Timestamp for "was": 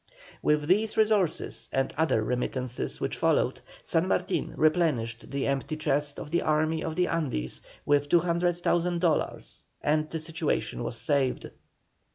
10.83-10.97